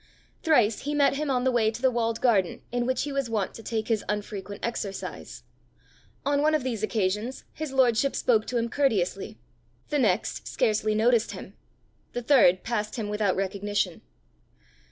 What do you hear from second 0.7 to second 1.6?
he met him on the